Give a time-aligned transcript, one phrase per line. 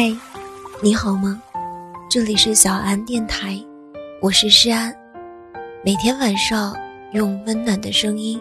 [0.00, 0.14] 嗨，
[0.80, 1.42] 你好吗？
[2.08, 3.60] 这里是小安电台，
[4.22, 4.94] 我是诗安。
[5.84, 6.72] 每天晚上
[7.14, 8.40] 用温暖的声音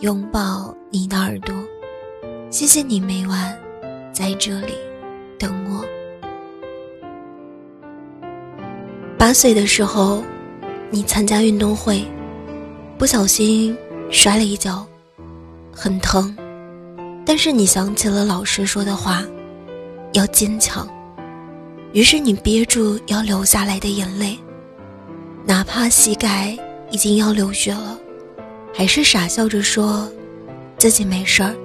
[0.00, 1.54] 拥抱你的耳朵，
[2.50, 3.56] 谢谢你每晚
[4.12, 4.72] 在这里
[5.38, 5.84] 等我。
[9.16, 10.24] 八岁的时候，
[10.90, 12.04] 你参加运动会，
[12.98, 13.78] 不小心
[14.10, 14.84] 摔了一跤，
[15.72, 16.36] 很疼，
[17.24, 19.24] 但是你想起了老师说的话，
[20.14, 20.84] 要坚强。
[21.96, 24.38] 于是你憋住要流下来的眼泪，
[25.46, 26.54] 哪怕膝盖
[26.90, 27.98] 已经要流血了，
[28.74, 30.06] 还是傻笑着说
[30.76, 31.56] 自己没事儿。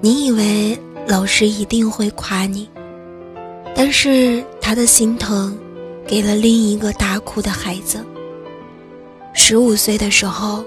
[0.00, 2.68] 你以为老师一定会夸你，
[3.72, 5.56] 但是他的心疼
[6.04, 8.04] 给了另一个大哭的孩子。
[9.32, 10.64] 十五岁的时候，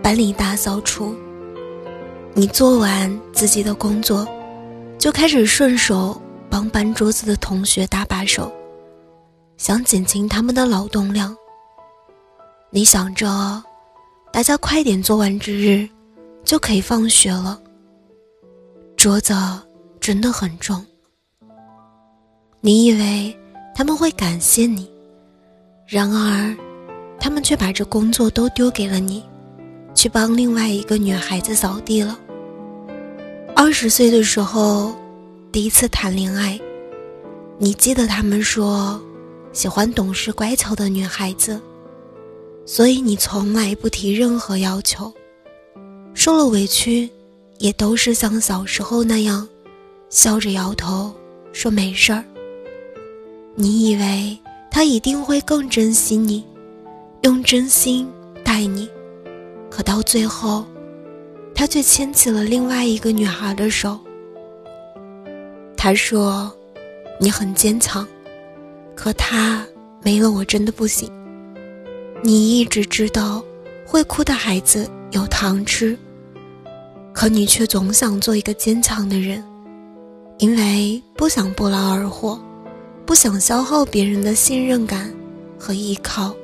[0.00, 1.12] 班里大扫除，
[2.34, 4.24] 你做完自己的工作，
[4.96, 6.20] 就开始顺手。
[6.54, 8.52] 帮搬桌子的同学搭把手，
[9.56, 11.36] 想减轻他们的劳动量。
[12.70, 13.60] 你想着，
[14.32, 15.88] 大家快点做完之日，
[16.44, 17.60] 就可以放学了。
[18.96, 19.34] 桌子
[19.98, 20.86] 真的很重。
[22.60, 23.36] 你以为
[23.74, 24.88] 他们会感谢你，
[25.88, 26.56] 然而，
[27.18, 29.24] 他们却把这工作都丢给了你，
[29.92, 32.16] 去帮另外一个女孩子扫地了。
[33.56, 34.94] 二十岁的时候。
[35.54, 36.58] 第一次谈恋爱，
[37.58, 39.00] 你记得他们说
[39.52, 41.60] 喜欢懂事乖巧的女孩子，
[42.66, 45.14] 所以你从来不提任何要求，
[46.12, 47.08] 受了委屈
[47.58, 49.48] 也都是像小时候那样
[50.10, 51.14] 笑着摇头
[51.52, 52.24] 说没事儿。
[53.54, 54.36] 你以为
[54.72, 56.44] 他一定会更珍惜你，
[57.22, 58.08] 用真心
[58.42, 58.88] 待你，
[59.70, 60.66] 可到最后，
[61.54, 63.96] 他却牵起了另外一个女孩的手。
[65.84, 66.50] 他说
[67.20, 68.08] ：“你很坚强，
[68.94, 69.62] 可他
[70.02, 71.12] 没了，我真的不行。
[72.22, 73.44] 你一直知道，
[73.86, 75.94] 会哭的孩子有糖吃，
[77.12, 79.44] 可你却总想做一个坚强的人，
[80.38, 82.40] 因为不想不劳而获，
[83.04, 85.14] 不想消耗别人的信任感
[85.58, 86.34] 和依靠。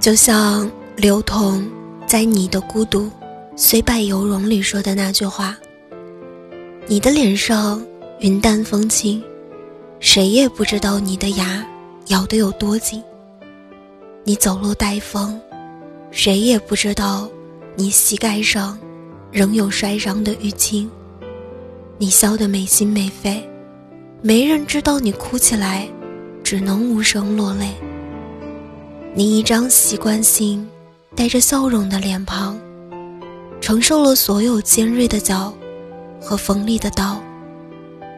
[0.00, 1.70] 就像刘同
[2.06, 3.00] 在《你的孤独》。”
[3.62, 5.54] 虽败犹荣里说的那句话
[6.88, 7.84] ：“你的脸上
[8.20, 9.22] 云淡风轻，
[10.00, 11.62] 谁也不知道你的牙
[12.06, 13.02] 咬得有多紧。
[14.24, 15.38] 你走路带风，
[16.10, 17.28] 谁也不知道
[17.76, 18.78] 你膝盖上
[19.30, 20.90] 仍有摔伤的淤青。
[21.98, 23.46] 你笑得没心没肺，
[24.22, 25.86] 没人知道你哭起来
[26.42, 27.68] 只能无声落泪。
[29.12, 30.66] 你一张习惯性
[31.14, 32.58] 带着笑容的脸庞。”
[33.60, 35.52] 承受了所有尖锐的角
[36.20, 37.20] 和锋利的刀，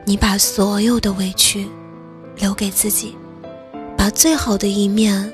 [0.05, 1.69] 你把所有的委屈
[2.37, 3.17] 留给自己，
[3.97, 5.31] 把最好的一面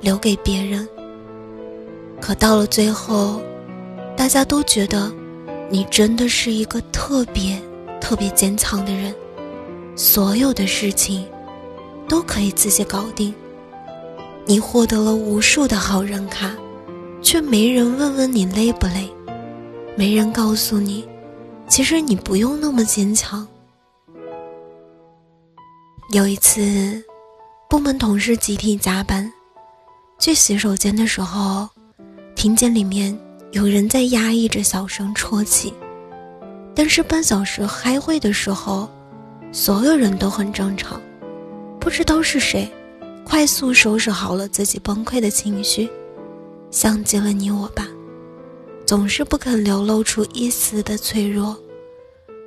[0.00, 0.88] 留给别人。
[2.20, 3.40] 可到了最后，
[4.16, 5.12] 大家都觉得
[5.70, 7.60] 你真的是一个特别
[8.00, 9.14] 特别坚强的人，
[9.94, 11.26] 所有的事情
[12.08, 13.34] 都可以自己搞定。
[14.46, 16.54] 你获得了无数的好人卡，
[17.20, 19.10] 却没人问问你累不累。
[19.98, 21.08] 没人告诉你，
[21.66, 23.48] 其实你不用那么坚强。
[26.12, 27.02] 有一次，
[27.68, 29.32] 部门同事集体加班，
[30.18, 31.66] 去洗手间的时候，
[32.34, 33.18] 听见里面
[33.52, 35.72] 有人在压抑着小声啜泣。
[36.74, 38.86] 但是半小时开会的时候，
[39.50, 41.00] 所有人都很正常。
[41.80, 42.70] 不知道是谁，
[43.24, 45.88] 快速收拾好了自己崩溃的情绪，
[46.70, 47.88] 像极了你我吧。
[48.86, 51.56] 总是不肯流露出一丝的脆弱，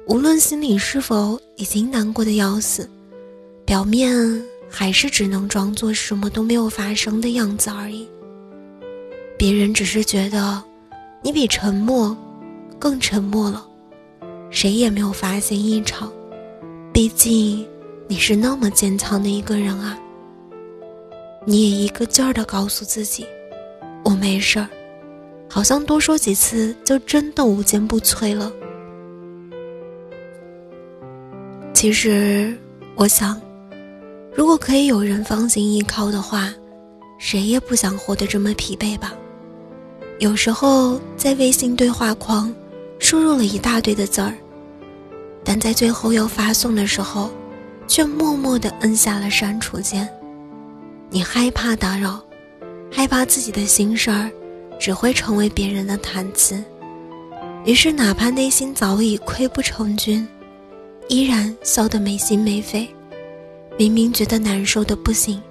[0.07, 2.89] 无论心里是否已经难过的要死，
[3.66, 8.07] 表面还是只能装作什么都没有发生的样子而已。
[9.38, 10.63] 别人只是觉得
[11.21, 12.15] 你比沉默
[12.80, 13.68] 更沉默了，
[14.50, 16.09] 谁也没有发现异常。
[16.94, 17.68] 毕竟
[18.07, 20.00] 你是那么坚强的一个人啊！
[21.45, 23.25] 你也一个劲儿的告诉自己，
[24.06, 24.69] 我没事儿。
[25.50, 28.51] 好像多说几次就真的无坚不摧了。
[31.74, 32.56] 其实，
[32.96, 33.42] 我想，
[34.36, 36.54] 如果可以有人放心依靠的话，
[37.18, 39.13] 谁也不想活得这么疲惫吧。
[40.19, 42.54] 有时候在微信对话框
[43.00, 44.34] 输入了一大堆的字儿，
[45.44, 47.31] 但在最后要发送的时候，
[47.88, 50.07] 却默默地摁下了删除键。
[51.10, 52.22] 你害怕打扰，
[52.92, 54.30] 害怕自己的心事儿。
[54.80, 56.64] 只会成为别人的谈资，
[57.66, 60.26] 于是哪怕内心早已溃不成军，
[61.10, 62.88] 依然笑得没心没肺。
[63.78, 65.42] 明明觉得难受的不行，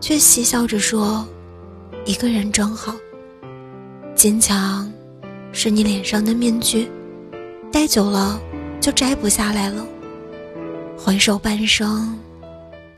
[0.00, 1.26] 却嬉笑着说
[2.04, 2.94] ：“一个人真好。”
[4.16, 4.90] 坚强，
[5.52, 6.90] 是你脸上的面具，
[7.70, 8.40] 戴久了
[8.80, 9.86] 就摘不下来了。
[10.96, 12.18] 回首半生，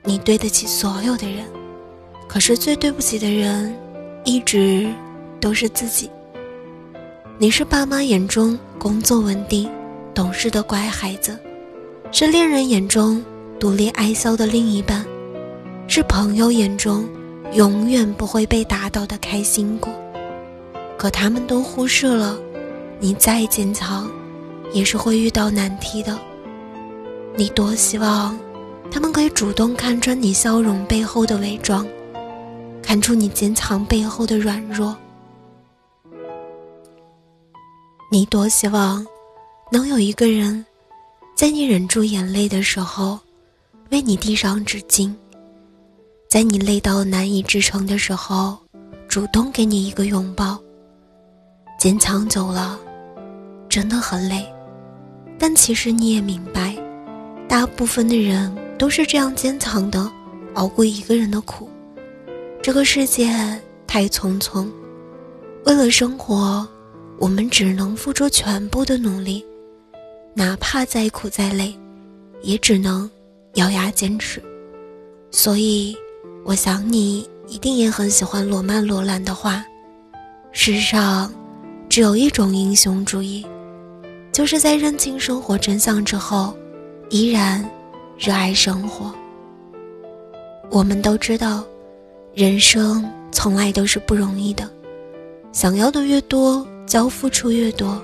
[0.02, 1.44] 你对得起所有的人，
[2.28, 3.72] 可是最对不起的人，
[4.24, 4.92] 一直
[5.42, 6.08] 都是自己。
[7.36, 9.68] 你是爸妈眼中工作稳定、
[10.14, 11.36] 懂事的乖孩子，
[12.12, 13.22] 是恋人眼中。
[13.58, 15.06] 独立爱笑的另一半，
[15.86, 17.04] 是朋友眼中
[17.54, 19.92] 永远不会被打倒的开心果。
[20.98, 22.36] 可他们都忽视了，
[22.98, 24.10] 你再坚强，
[24.72, 26.18] 也是会遇到难题的。
[27.36, 28.36] 你多希望，
[28.90, 31.86] 他们可以主动看穿你笑容背后的伪装，
[32.82, 34.96] 看出你坚强背后的软弱。
[38.12, 39.02] 你多希望，
[39.70, 40.62] 能有一个人，
[41.34, 43.18] 在你忍住眼泪的时候。
[43.90, 45.14] 为你递上纸巾，
[46.28, 48.58] 在你累到难以支撑的时候，
[49.08, 50.58] 主动给你一个拥抱。
[51.78, 52.78] 坚强久了，
[53.66, 54.46] 真的很累，
[55.38, 56.76] 但其实你也明白，
[57.48, 60.10] 大部分的人都是这样坚强的，
[60.52, 61.66] 熬过一个人的苦。
[62.62, 63.30] 这个世界
[63.86, 64.66] 太匆匆，
[65.64, 66.66] 为了生活，
[67.18, 69.44] 我们只能付出全部的努力，
[70.34, 71.74] 哪怕再苦再累，
[72.42, 73.10] 也只能。
[73.56, 74.42] 咬牙坚持，
[75.30, 75.94] 所以
[76.42, 79.62] 我想你一定也很喜欢罗曼·罗兰的话。
[80.52, 81.30] 世上
[81.86, 83.44] 只有一种英雄主义，
[84.32, 86.56] 就是在认清生活真相之后，
[87.10, 87.62] 依然
[88.18, 89.14] 热爱生活。
[90.70, 91.62] 我们都知道，
[92.32, 94.66] 人生从来都是不容易的，
[95.52, 98.02] 想要的越多，交付出越多。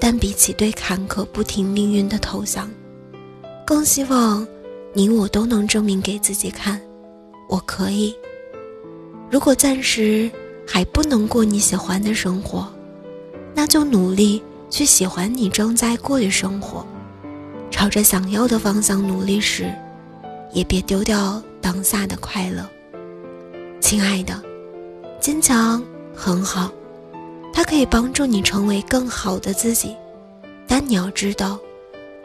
[0.00, 2.68] 但比起对坎坷不停命运的投降，
[3.66, 4.46] 更希望。
[4.94, 6.78] 你我都能证明给自己看，
[7.48, 8.14] 我可以。
[9.30, 10.30] 如果暂时
[10.66, 12.70] 还不能过你喜欢的生活，
[13.54, 16.86] 那就努力去喜欢你正在过的生活。
[17.70, 19.72] 朝着想要的方向努力时，
[20.52, 22.68] 也别丢掉当下的快乐。
[23.80, 24.42] 亲爱的，
[25.20, 25.82] 坚强
[26.14, 26.70] 很好，
[27.52, 29.94] 它可以帮助你成为更好的自己。
[30.66, 31.58] 但你要知道，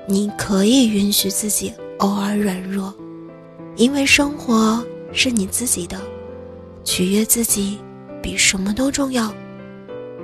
[0.07, 1.73] 你可以允许自己。
[1.97, 2.93] 偶尔软弱，
[3.75, 5.99] 因为生活是你自己的，
[6.83, 7.79] 取悦自己
[8.21, 9.33] 比什么都重要。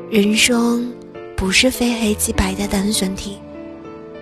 [0.07, 0.93] 人生
[1.35, 3.39] 不是非黑即白的单选题，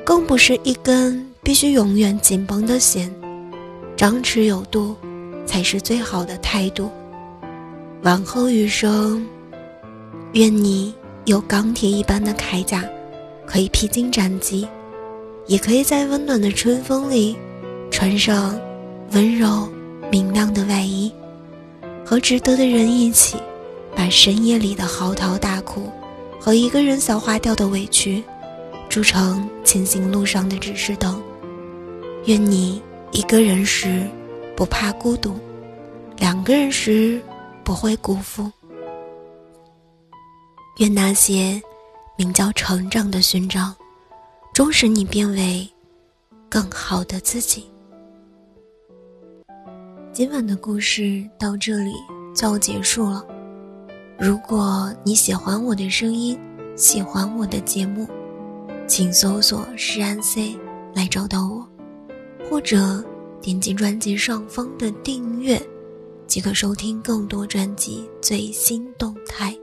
[0.05, 3.13] 更不是一根必须永远紧绷的弦，
[3.97, 4.95] 张弛有度
[5.45, 6.89] 才是最好的态度。
[8.03, 9.27] 往后余生，
[10.33, 10.93] 愿你
[11.25, 12.83] 有钢铁一般的铠甲，
[13.45, 14.67] 可以披荆斩棘。
[15.47, 17.35] 也可以在温暖的春风里，
[17.89, 18.57] 穿上
[19.11, 19.67] 温柔
[20.09, 21.11] 明亮的外衣，
[22.05, 23.35] 和值得的人一起，
[23.93, 25.89] 把深夜里的嚎啕大哭
[26.39, 28.23] 和一个人消化掉的委屈，
[28.87, 31.21] 铸成前行路上的指示灯。
[32.25, 32.81] 愿你
[33.11, 34.07] 一个人时
[34.55, 35.35] 不怕孤独，
[36.17, 37.19] 两个人时
[37.63, 38.49] 不会辜负。
[40.77, 41.61] 愿那些
[42.17, 43.75] 名叫成长的勋章。
[44.53, 45.65] 终使你变为
[46.49, 47.65] 更好的自己。
[50.11, 51.93] 今晚的故事到这里
[52.35, 53.25] 就要结束了。
[54.19, 56.37] 如果你喜欢我的声音，
[56.75, 58.05] 喜欢我的节目，
[58.87, 60.59] 请搜索“诗安 C”
[60.93, 61.65] 来找到我，
[62.49, 63.01] 或者
[63.41, 65.59] 点击专辑上方的订阅，
[66.27, 69.57] 即可收听更多专辑最新动态。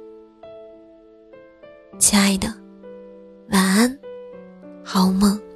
[1.99, 2.47] 亲爱的，
[3.51, 3.99] 晚安。
[4.85, 5.48] 好梦。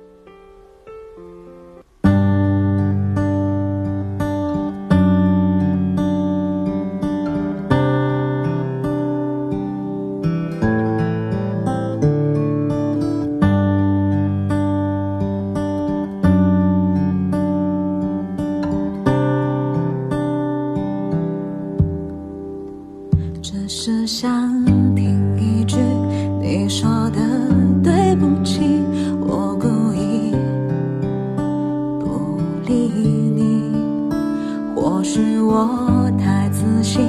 [35.04, 37.02] 是我太自信，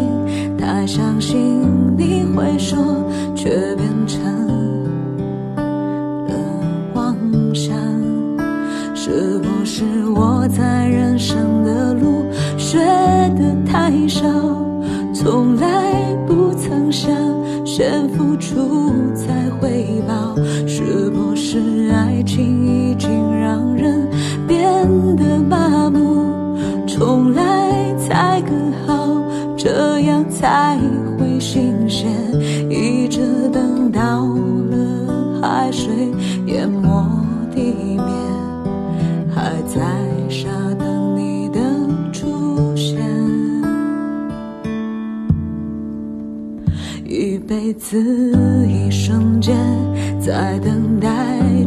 [0.57, 1.37] 太相信
[1.95, 2.77] 你会说，
[3.35, 4.21] 却变成
[6.27, 6.35] 了
[6.95, 7.15] 妄
[7.53, 7.75] 想。
[8.95, 9.83] 是不是
[10.15, 12.25] 我在人生的路
[12.57, 12.79] 学
[13.37, 14.27] 的太少，
[15.13, 15.67] 从来
[16.25, 17.11] 不曾想。
[17.65, 20.35] 先付出再回报，
[20.67, 23.09] 是不是爱情已经
[23.39, 24.07] 让人
[24.47, 24.85] 变
[25.15, 26.22] 得麻木？
[26.95, 29.19] 重来才更好，
[29.57, 30.77] 这样才
[31.17, 32.07] 会新鲜。
[32.69, 35.91] 一直等到了海水
[36.45, 37.03] 淹没
[37.53, 37.61] 地
[37.95, 38.05] 面，
[39.33, 39.81] 还在
[40.29, 40.47] 傻
[40.77, 41.59] 等你的
[42.11, 43.01] 出现。
[47.07, 47.97] 一辈子
[48.67, 49.57] 一瞬间，
[50.19, 51.09] 在等待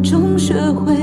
[0.05, 0.95] 中学会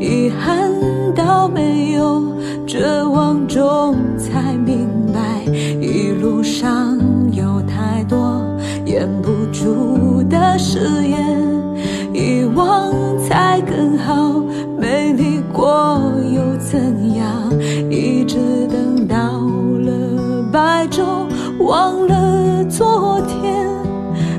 [0.00, 0.70] 遗憾
[1.14, 2.22] 到没有，
[2.66, 5.44] 绝望中才明白，
[5.80, 6.98] 一路上
[7.30, 8.42] 有太多
[8.84, 11.46] 掩不住的誓言。
[12.12, 14.42] 遗忘才更好，
[14.76, 16.00] 美丽过
[16.34, 17.52] 又怎样？
[17.88, 19.16] 一直等到
[19.84, 21.04] 了白昼，
[21.60, 23.68] 忘了昨天，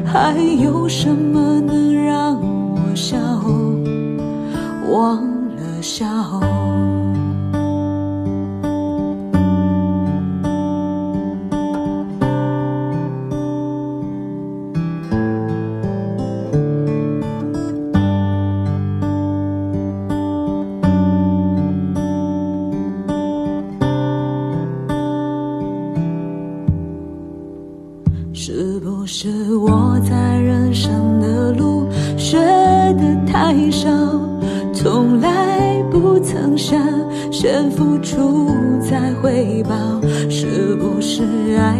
[0.06, 3.16] 还有什么能让我笑？
[4.92, 5.27] 忘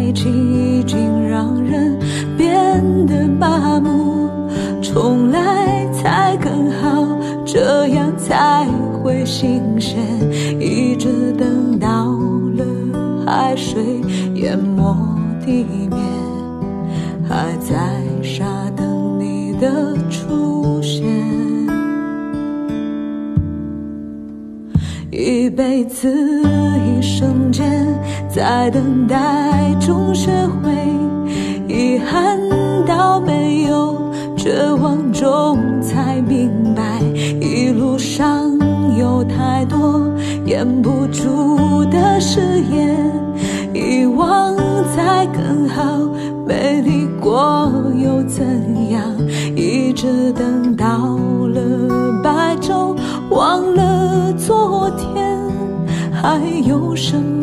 [0.08, 1.98] 爱情已经让人
[2.34, 4.48] 变得麻木？
[4.80, 7.06] 重来才更好，
[7.44, 8.66] 这样才
[9.02, 9.98] 会新鲜。
[10.58, 12.06] 一直等到
[12.56, 12.64] 了
[13.26, 14.00] 海水
[14.36, 14.96] 淹没
[15.44, 15.66] 地
[25.10, 26.42] 一辈子
[26.84, 27.86] 一瞬间，
[28.28, 30.70] 在等待中学会
[31.66, 32.38] 遗憾
[32.86, 33.96] 到没有，
[34.36, 37.00] 绝望中才明白，
[37.40, 38.52] 一路上
[38.98, 40.12] 有太多
[40.44, 42.94] 掩不住的誓言，
[43.72, 44.54] 遗忘
[44.94, 45.82] 才更好。
[46.46, 48.44] 美丽过又怎
[48.90, 49.02] 样？
[49.56, 50.86] 一直等到
[51.48, 52.94] 了白昼，
[53.30, 53.87] 忘了
[56.98, 57.37] 声